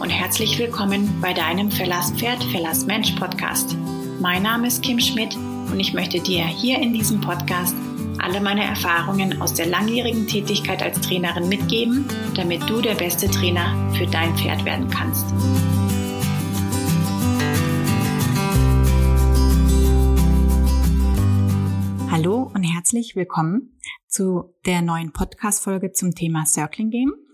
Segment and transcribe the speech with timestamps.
[0.00, 3.76] und herzlich willkommen bei deinem Verlass Pferd, Verlass Mensch Podcast.
[4.20, 7.74] Mein Name ist Kim Schmidt und ich möchte dir hier in diesem Podcast
[8.18, 12.04] alle meine Erfahrungen aus der langjährigen Tätigkeit als Trainerin mitgeben,
[12.36, 15.26] damit du der beste Trainer für dein Pferd werden kannst.
[22.08, 23.76] Hallo und herzlich willkommen
[24.06, 27.27] zu der neuen Podcast-Folge zum Thema Circling Game.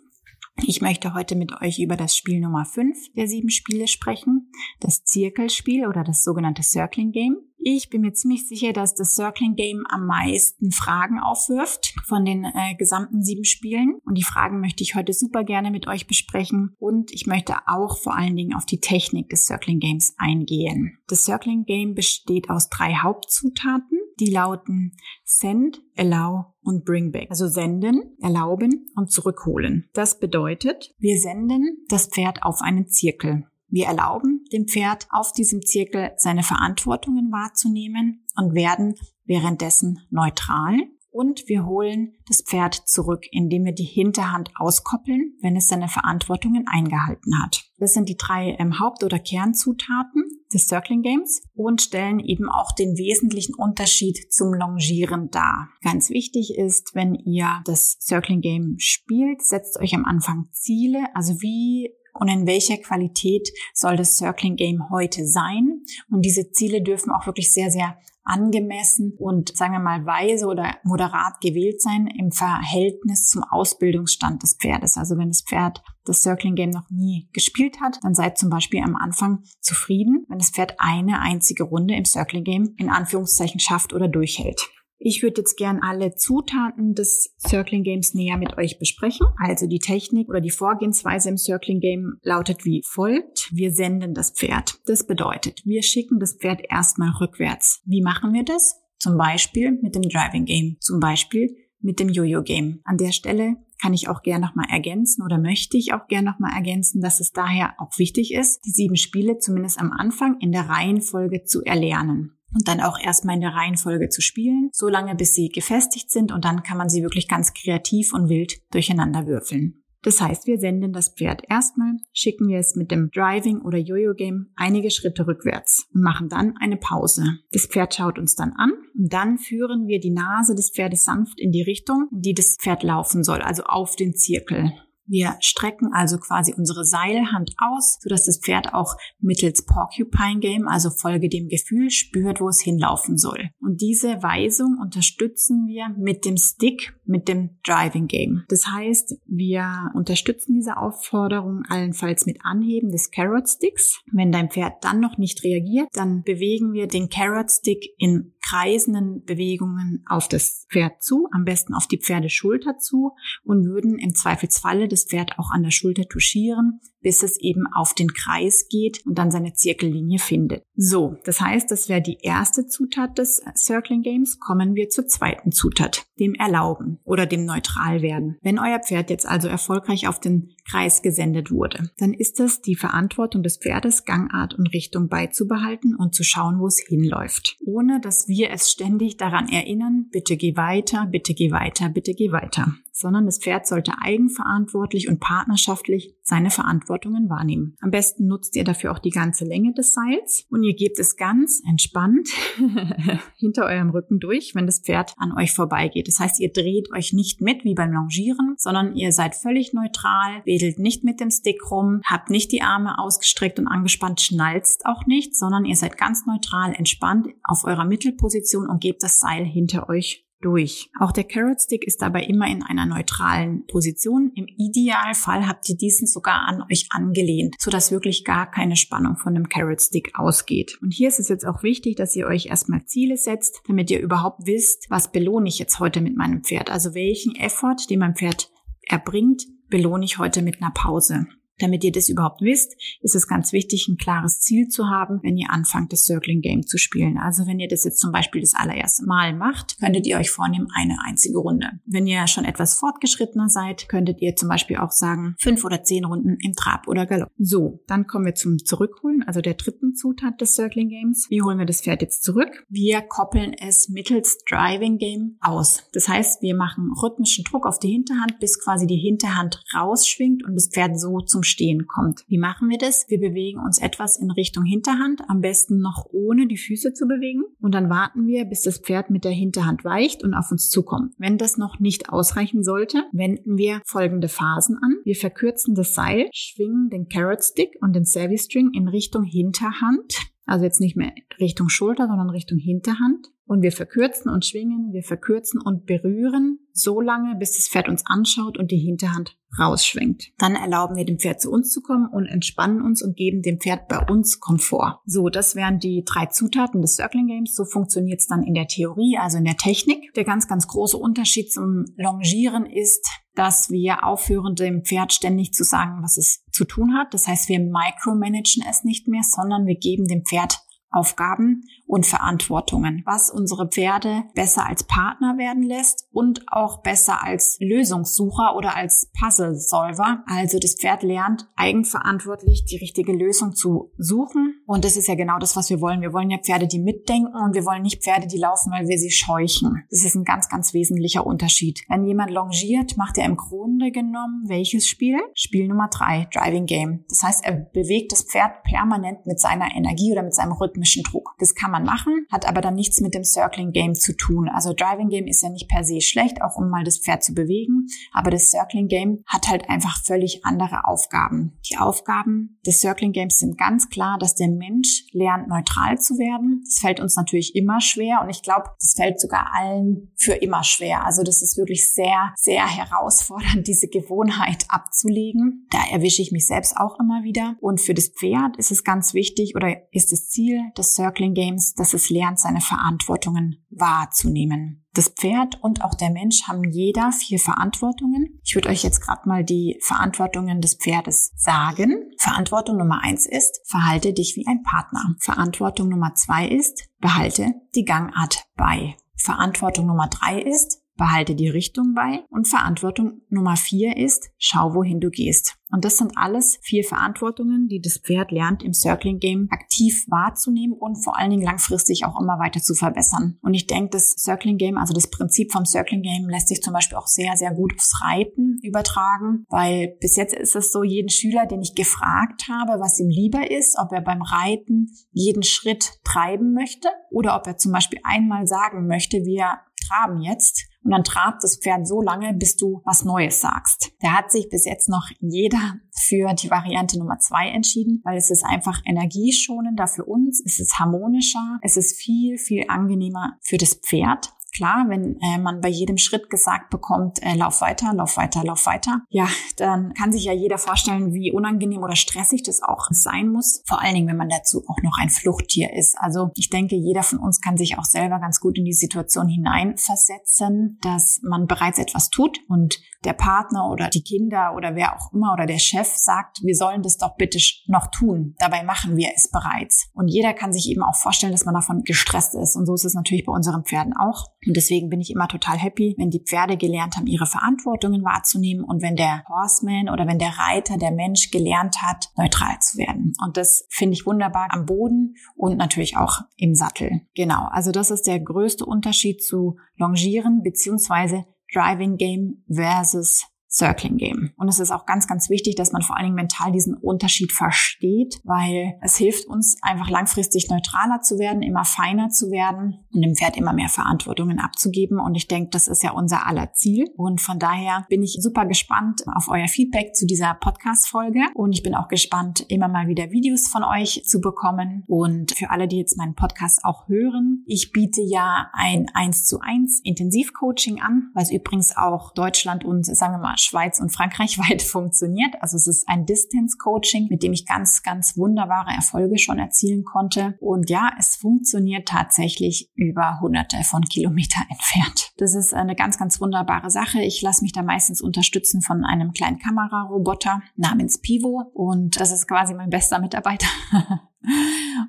[0.62, 4.50] Ich möchte heute mit euch über das Spiel Nummer 5 der sieben Spiele sprechen,
[4.80, 7.36] das Zirkelspiel oder das sogenannte Circling Game.
[7.66, 12.44] Ich bin mir ziemlich sicher, dass das Circling Game am meisten Fragen aufwirft von den
[12.44, 14.00] äh, gesamten sieben Spielen.
[14.04, 16.74] Und die Fragen möchte ich heute super gerne mit euch besprechen.
[16.78, 20.98] Und ich möchte auch vor allen Dingen auf die Technik des Circling Games eingehen.
[21.08, 23.98] Das Circling Game besteht aus drei Hauptzutaten.
[24.20, 24.92] Die lauten
[25.24, 27.30] Send, Allow und Bring Back.
[27.30, 29.88] Also senden, erlauben und zurückholen.
[29.94, 33.46] Das bedeutet, wir senden das Pferd auf einen Zirkel.
[33.74, 38.94] Wir erlauben dem Pferd auf diesem Zirkel seine Verantwortungen wahrzunehmen und werden
[39.24, 40.76] währenddessen neutral
[41.10, 46.66] und wir holen das Pferd zurück, indem wir die Hinterhand auskoppeln, wenn es seine Verantwortungen
[46.68, 47.64] eingehalten hat.
[47.78, 52.70] Das sind die drei ähm, Haupt- oder Kernzutaten des Circling Games und stellen eben auch
[52.70, 55.68] den wesentlichen Unterschied zum Longieren dar.
[55.82, 61.40] Ganz wichtig ist, wenn ihr das Circling Game spielt, setzt euch am Anfang Ziele, also
[61.40, 65.82] wie und in welcher Qualität soll das Circling Game heute sein.
[66.10, 70.76] Und diese Ziele dürfen auch wirklich sehr, sehr angemessen und sagen wir mal weise oder
[70.82, 74.96] moderat gewählt sein im Verhältnis zum Ausbildungsstand des Pferdes.
[74.96, 78.82] Also wenn das Pferd das Circling Game noch nie gespielt hat, dann seid zum Beispiel
[78.82, 83.92] am Anfang zufrieden, wenn das Pferd eine einzige Runde im Circling Game in Anführungszeichen schafft
[83.92, 84.70] oder durchhält.
[85.06, 89.26] Ich würde jetzt gern alle Zutaten des Circling Games näher mit euch besprechen.
[89.36, 93.50] Also die Technik oder die Vorgehensweise im Circling Game lautet wie folgt.
[93.52, 94.80] Wir senden das Pferd.
[94.86, 97.82] Das bedeutet, wir schicken das Pferd erstmal rückwärts.
[97.84, 98.80] Wie machen wir das?
[98.98, 100.78] Zum Beispiel mit dem Driving Game.
[100.80, 102.80] Zum Beispiel mit dem Jojo Game.
[102.84, 106.56] An der Stelle kann ich auch gern nochmal ergänzen oder möchte ich auch gern nochmal
[106.56, 110.70] ergänzen, dass es daher auch wichtig ist, die sieben Spiele zumindest am Anfang in der
[110.70, 115.34] Reihenfolge zu erlernen und dann auch erstmal in der Reihenfolge zu spielen, so lange bis
[115.34, 119.84] sie gefestigt sind und dann kann man sie wirklich ganz kreativ und wild durcheinander würfeln.
[120.04, 124.50] Das heißt, wir senden das Pferd erstmal, schicken wir es mit dem Driving oder Jojo-Game
[124.54, 127.24] einige Schritte rückwärts und machen dann eine Pause.
[127.52, 131.40] Das Pferd schaut uns dann an und dann führen wir die Nase des Pferdes sanft
[131.40, 134.74] in die Richtung, in die das Pferd laufen soll, also auf den Zirkel.
[135.06, 140.90] Wir strecken also quasi unsere Seilhand aus, sodass das Pferd auch mittels Porcupine Game, also
[140.90, 143.50] folge dem Gefühl, spürt, wo es hinlaufen soll.
[143.60, 148.44] Und diese Weisung unterstützen wir mit dem Stick, mit dem Driving Game.
[148.48, 154.00] Das heißt, wir unterstützen diese Aufforderung allenfalls mit Anheben des Carrot Sticks.
[154.12, 159.24] Wenn dein Pferd dann noch nicht reagiert, dann bewegen wir den Carrot Stick in kreisenden
[159.24, 163.12] Bewegungen auf das Pferd zu, am besten auf die Pferdeschulter zu
[163.42, 167.94] und würden im Zweifelsfalle das Pferd auch an der Schulter touchieren, bis es eben auf
[167.94, 170.64] den Kreis geht und dann seine Zirkellinie findet.
[170.74, 174.40] So, das heißt, das wäre die erste Zutat des Circling Games.
[174.40, 178.38] Kommen wir zur zweiten Zutat, dem Erlauben oder dem Neutralwerden.
[178.42, 182.74] Wenn euer Pferd jetzt also erfolgreich auf den Kreis gesendet wurde, dann ist es die
[182.74, 187.58] Verantwortung des Pferdes, Gangart und Richtung beizubehalten und zu schauen, wo es hinläuft.
[187.66, 192.32] Ohne dass wir es ständig daran erinnern, bitte geh weiter, bitte geh weiter, bitte geh
[192.32, 197.76] weiter sondern das Pferd sollte eigenverantwortlich und partnerschaftlich seine Verantwortungen wahrnehmen.
[197.80, 201.16] Am besten nutzt ihr dafür auch die ganze Länge des Seils und ihr gebt es
[201.16, 202.28] ganz entspannt
[203.36, 206.06] hinter eurem Rücken durch, wenn das Pferd an euch vorbeigeht.
[206.06, 210.42] Das heißt, ihr dreht euch nicht mit wie beim Longieren, sondern ihr seid völlig neutral,
[210.44, 215.04] wedelt nicht mit dem Stick rum, habt nicht die Arme ausgestreckt und angespannt, schnalzt auch
[215.06, 219.88] nicht, sondern ihr seid ganz neutral, entspannt auf eurer Mittelposition und gebt das Seil hinter
[219.88, 220.90] euch durch.
[220.98, 224.32] Auch der Carrot Stick ist dabei immer in einer neutralen Position.
[224.34, 229.34] Im Idealfall habt ihr diesen sogar an euch angelehnt, sodass wirklich gar keine Spannung von
[229.34, 230.78] dem Carrot Stick ausgeht.
[230.82, 234.00] Und hier ist es jetzt auch wichtig, dass ihr euch erstmal Ziele setzt, damit ihr
[234.00, 236.70] überhaupt wisst, was belohne ich jetzt heute mit meinem Pferd.
[236.70, 238.50] Also welchen Effort, den mein Pferd
[238.82, 241.26] erbringt, belohne ich heute mit einer Pause.
[241.58, 245.36] Damit ihr das überhaupt wisst, ist es ganz wichtig, ein klares Ziel zu haben, wenn
[245.36, 247.16] ihr anfangt, das Circling Game zu spielen.
[247.18, 250.68] Also wenn ihr das jetzt zum Beispiel das allererste Mal macht, könntet ihr euch vornehmen,
[250.74, 251.68] eine einzige Runde.
[251.86, 256.04] Wenn ihr schon etwas fortgeschrittener seid, könntet ihr zum Beispiel auch sagen, fünf oder zehn
[256.04, 257.30] Runden im Trab oder Galopp.
[257.38, 261.26] So, dann kommen wir zum Zurückholen, also der dritten Zutat des Circling Games.
[261.30, 262.64] Wie holen wir das Pferd jetzt zurück?
[262.68, 265.84] Wir koppeln es mittels Driving Game aus.
[265.92, 270.54] Das heißt, wir machen rhythmischen Druck auf die Hinterhand, bis quasi die Hinterhand rausschwingt und
[270.54, 272.24] das Pferd so zum Stehen kommt.
[272.26, 273.06] Wie machen wir das?
[273.08, 277.42] Wir bewegen uns etwas in Richtung Hinterhand, am besten noch ohne die Füße zu bewegen.
[277.60, 281.14] Und dann warten wir, bis das Pferd mit der Hinterhand weicht und auf uns zukommt.
[281.18, 284.96] Wenn das noch nicht ausreichen sollte, wenden wir folgende Phasen an.
[285.04, 290.14] Wir verkürzen das Seil, schwingen den Carrot Stick und den Savvy String in Richtung Hinterhand.
[290.46, 293.28] Also jetzt nicht mehr Richtung Schulter, sondern Richtung Hinterhand.
[293.46, 298.04] Und wir verkürzen und schwingen, wir verkürzen und berühren so lange, bis das Pferd uns
[298.06, 300.32] anschaut und die Hinterhand rausschwingt.
[300.38, 303.60] Dann erlauben wir dem Pferd zu uns zu kommen und entspannen uns und geben dem
[303.60, 305.00] Pferd bei uns Komfort.
[305.04, 307.54] So, das wären die drei Zutaten des Circling Games.
[307.54, 310.12] So funktioniert es dann in der Theorie, also in der Technik.
[310.14, 315.64] Der ganz, ganz große Unterschied zum Longieren ist, dass wir aufhören, dem Pferd ständig zu
[315.64, 317.12] sagen, was es zu tun hat.
[317.14, 320.60] Das heißt, wir micromanagen es nicht mehr, sondern wir geben dem Pferd
[320.94, 327.56] Aufgaben und Verantwortungen, was unsere Pferde besser als Partner werden lässt und auch besser als
[327.60, 330.24] Lösungssucher oder als Puzzle-Solver.
[330.26, 334.62] Also das Pferd lernt eigenverantwortlich die richtige Lösung zu suchen.
[334.66, 336.00] Und das ist ja genau das, was wir wollen.
[336.00, 338.98] Wir wollen ja Pferde, die mitdenken und wir wollen nicht Pferde, die laufen, weil wir
[338.98, 339.84] sie scheuchen.
[339.90, 341.80] Das ist ein ganz, ganz wesentlicher Unterschied.
[341.88, 345.18] Wenn jemand longiert, macht er im Grunde genommen welches Spiel?
[345.34, 347.04] Spiel Nummer drei, Driving Game.
[347.08, 351.34] Das heißt, er bewegt das Pferd permanent mit seiner Energie oder mit seinem rhythmischen Druck.
[351.38, 354.48] Das kann man machen, hat aber dann nichts mit dem Circling Game zu tun.
[354.48, 357.34] Also Driving Game ist ja nicht per se schlecht, auch um mal das Pferd zu
[357.34, 361.58] bewegen, aber das Circling Game hat halt einfach völlig andere Aufgaben.
[361.70, 366.62] Die Aufgaben des Circling Games sind ganz klar, dass der Mensch lernt, neutral zu werden.
[366.64, 370.64] Das fällt uns natürlich immer schwer und ich glaube, das fällt sogar allen für immer
[370.64, 371.04] schwer.
[371.04, 375.66] Also das ist wirklich sehr, sehr herausfordernd, diese Gewohnheit abzulegen.
[375.70, 377.56] Da erwische ich mich selbst auch immer wieder.
[377.60, 381.63] Und für das Pferd ist es ganz wichtig oder ist das Ziel des Circling Games
[381.64, 384.84] Lebens, dass es lernt, seine Verantwortungen wahrzunehmen.
[384.92, 388.40] Das Pferd und auch der Mensch haben jeder vier Verantwortungen.
[388.44, 392.10] Ich würde euch jetzt gerade mal die Verantwortungen des Pferdes sagen.
[392.18, 395.16] Verantwortung Nummer eins ist, verhalte dich wie ein Partner.
[395.18, 398.96] Verantwortung Nummer zwei ist, behalte die Gangart bei.
[399.16, 402.24] Verantwortung Nummer drei ist, behalte die Richtung bei.
[402.30, 405.56] Und Verantwortung Nummer vier ist, schau, wohin du gehst.
[405.74, 410.76] Und das sind alles vier Verantwortungen, die das Pferd lernt, im Circling Game aktiv wahrzunehmen
[410.78, 413.38] und vor allen Dingen langfristig auch immer weiter zu verbessern.
[413.42, 416.74] Und ich denke, das Circling Game, also das Prinzip vom Circling Game lässt sich zum
[416.74, 421.08] Beispiel auch sehr, sehr gut aufs Reiten übertragen, weil bis jetzt ist es so, jeden
[421.08, 425.98] Schüler, den ich gefragt habe, was ihm lieber ist, ob er beim Reiten jeden Schritt
[426.04, 431.04] treiben möchte oder ob er zum Beispiel einmal sagen möchte, wir traben jetzt und dann
[431.04, 433.92] trabt das Pferd so lange, bis du was Neues sagst.
[434.00, 438.30] Da hat sich bis jetzt noch jeder für die Variante Nummer zwei entschieden, weil es
[438.30, 443.74] ist einfach energieschonender für uns, es ist harmonischer, es ist viel, viel angenehmer für das
[443.74, 444.32] Pferd.
[444.54, 448.66] Klar, wenn äh, man bei jedem Schritt gesagt bekommt, äh, lauf weiter, lauf weiter, lauf
[448.66, 453.28] weiter, ja, dann kann sich ja jeder vorstellen, wie unangenehm oder stressig das auch sein
[453.28, 453.62] muss.
[453.66, 455.96] Vor allen Dingen, wenn man dazu auch noch ein Fluchttier ist.
[455.98, 459.28] Also ich denke, jeder von uns kann sich auch selber ganz gut in die Situation
[459.28, 465.12] hineinversetzen, dass man bereits etwas tut und der Partner oder die Kinder oder wer auch
[465.12, 468.34] immer oder der Chef sagt, wir sollen das doch bitte noch tun.
[468.38, 469.88] Dabei machen wir es bereits.
[469.94, 472.56] Und jeder kann sich eben auch vorstellen, dass man davon gestresst ist.
[472.56, 474.28] Und so ist es natürlich bei unseren Pferden auch.
[474.46, 478.64] Und deswegen bin ich immer total happy, wenn die Pferde gelernt haben, ihre Verantwortungen wahrzunehmen
[478.64, 483.14] und wenn der Horseman oder wenn der Reiter, der Mensch gelernt hat, neutral zu werden.
[483.24, 487.02] Und das finde ich wunderbar am Boden und natürlich auch im Sattel.
[487.14, 487.48] Genau.
[487.50, 494.32] Also das ist der größte Unterschied zu Longieren beziehungsweise Driving Game versus Circling Game.
[494.36, 497.32] Und es ist auch ganz, ganz wichtig, dass man vor allen Dingen mental diesen Unterschied
[497.32, 503.02] versteht, weil es hilft uns einfach langfristig neutraler zu werden, immer feiner zu werden und
[503.02, 504.98] dem Pferd immer mehr Verantwortungen abzugeben.
[504.98, 506.86] Und ich denke, das ist ja unser aller Ziel.
[506.96, 511.20] Und von daher bin ich super gespannt auf euer Feedback zu dieser Podcast-Folge.
[511.34, 514.82] Und ich bin auch gespannt, immer mal wieder Videos von euch zu bekommen.
[514.88, 519.38] Und für alle, die jetzt meinen Podcast auch hören, ich biete ja ein 1 zu
[519.40, 524.62] 1 Intensivcoaching an, was übrigens auch Deutschland und sagen wir mal Schweiz und Frankreich weit
[524.62, 525.34] funktioniert.
[525.40, 529.84] Also es ist ein Distance Coaching, mit dem ich ganz, ganz wunderbare Erfolge schon erzielen
[529.84, 530.36] konnte.
[530.40, 535.12] Und ja, es funktioniert tatsächlich über hunderte von Kilometer entfernt.
[535.18, 537.02] Das ist eine ganz, ganz wunderbare Sache.
[537.02, 541.50] Ich lasse mich da meistens unterstützen von einem kleinen Kameraroboter namens Pivo.
[541.54, 543.46] Und das ist quasi mein bester Mitarbeiter.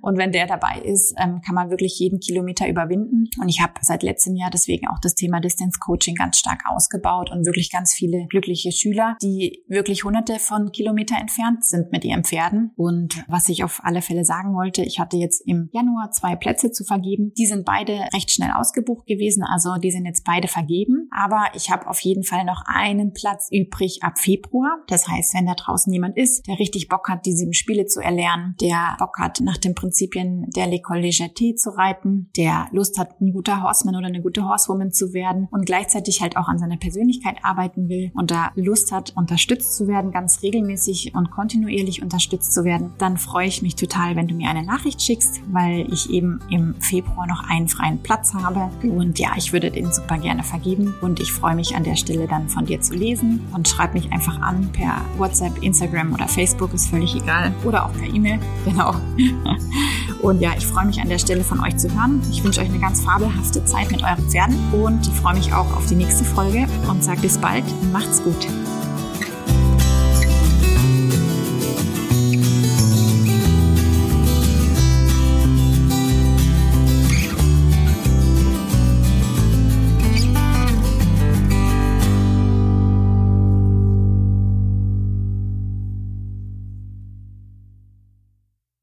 [0.02, 3.30] Und wenn der dabei ist, ähm, kann man wirklich jeden Kilometer überwinden.
[3.40, 7.32] Und ich habe seit letztem Jahr deswegen auch das Thema Distance Coaching ganz stark ausgebaut
[7.32, 12.24] und wirklich ganz viele glückliche Schüler, die wirklich hunderte von Kilometer entfernt sind mit ihren
[12.24, 12.72] Pferden.
[12.76, 16.72] Und was ich auf alle Fälle sagen wollte, ich hatte jetzt im Januar zwei Plätze
[16.72, 17.34] zu vergeben.
[17.38, 21.10] Die sind beide recht schnell ausgebucht gewesen, also die sind jetzt beide vergeben.
[21.12, 24.84] Aber ich habe auf jeden Fall noch einen Platz übrig ab Februar.
[24.88, 28.02] Das heißt, wenn da draußen jemand ist, der richtig Bock hat, die sieben Spiele zu
[28.02, 33.20] erlernen, der Bock hat, nach den Prinzipien der L'École Légèreté zu reiten, der Lust hat,
[33.22, 36.78] ein guter Horseman oder eine gute Horsewoman zu werden und gleichzeitig halt auch an seiner
[36.78, 42.54] Persönlichkeit arbeiten will und da Lust hat, unterstützt zu werden, ganz regelmäßig und kontinuierlich unterstützt
[42.54, 46.10] zu werden, dann freue ich mich total, wenn du mir eine Nachricht schickst, weil ich
[46.10, 48.70] eben im Februar noch einen freien Platz habe.
[48.84, 52.28] Und ja, ich würde den super gerne vergeben und ich freue mich an der Stelle
[52.28, 56.74] dann von dir zu lesen und schreib mich einfach an per WhatsApp, Instagram oder Facebook,
[56.74, 57.54] ist völlig egal.
[57.64, 58.96] Oder auch per E-Mail, genau.
[60.22, 62.22] Und ja, ich freue mich an der Stelle von euch zu hören.
[62.32, 65.76] Ich wünsche euch eine ganz fabelhafte Zeit mit euren Pferden und ich freue mich auch
[65.76, 67.64] auf die nächste Folge und sage bis bald.
[67.92, 68.48] Macht's gut.